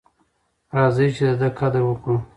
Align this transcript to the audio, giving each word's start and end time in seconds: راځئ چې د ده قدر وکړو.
راځئ 0.75 1.07
چې 1.15 1.23
د 1.29 1.31
ده 1.39 1.49
قدر 1.59 1.81
وکړو. 1.87 2.17